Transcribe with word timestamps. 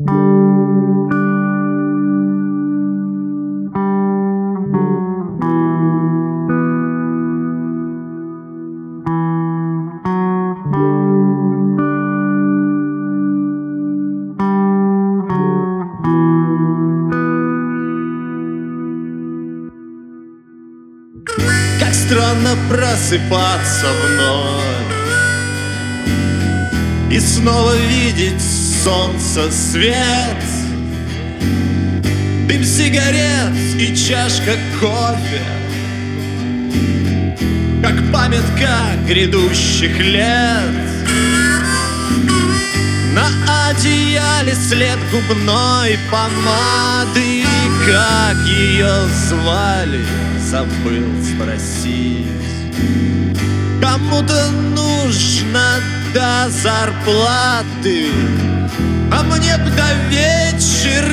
Как 0.00 0.06
странно 21.92 22.56
просыпаться 22.70 23.86
вновь 24.06 24.77
И 27.10 27.20
снова 27.20 27.74
видеть 27.74 28.42
солнце 28.84 29.50
свет. 29.50 30.44
Дым 32.46 32.62
сигарет 32.64 33.54
и 33.78 33.96
чашка 33.96 34.58
кофе. 34.78 35.42
Как 37.82 38.12
памятка 38.12 38.76
грядущих 39.06 39.98
лет. 39.98 40.88
На 43.14 43.70
одеяле 43.70 44.54
след 44.54 44.98
губной 45.10 45.98
помады. 46.10 47.44
Как 47.86 48.36
ее 48.46 49.08
звали, 49.28 50.04
забыл 50.40 51.08
спросить. 51.24 52.26
Кому-то 53.80 54.50
нужно 54.50 55.80
до 56.12 56.48
зарплаты. 56.50 58.10
А 59.12 59.22
мне 59.22 59.56
б 59.56 59.70
до 59.70 59.94
вечера 60.08 61.07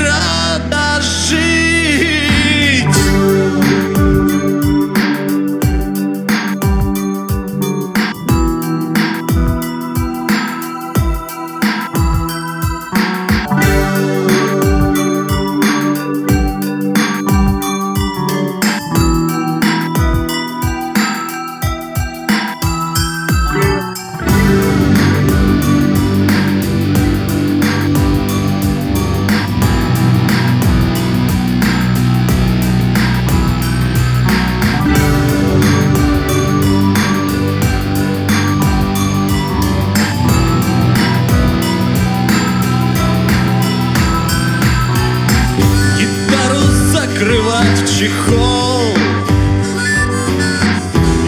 в 47.75 47.99
чехол. 47.99 48.81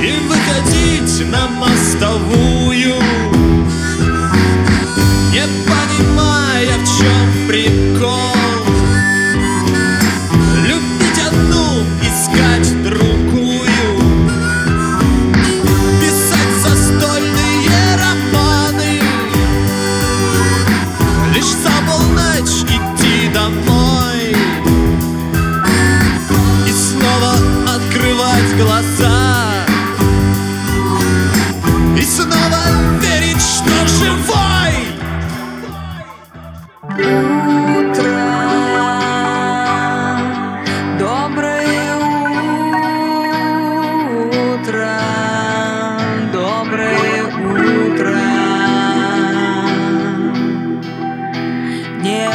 И 0.01 0.17
выходить 0.27 1.31
на 1.31 1.47
мостовую 1.47 2.46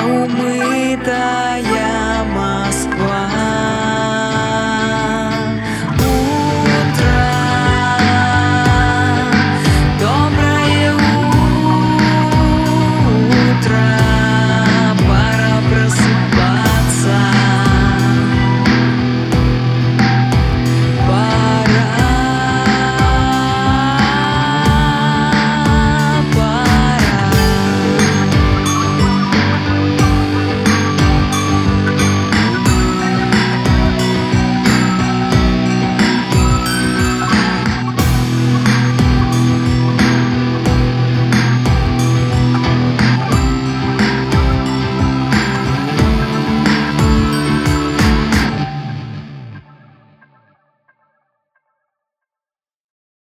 Неумытая 0.02 1.71